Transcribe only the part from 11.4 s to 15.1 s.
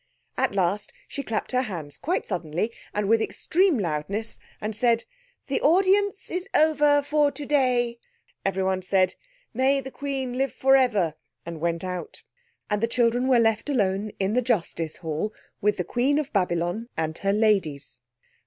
and went out. And the children were left alone in the justice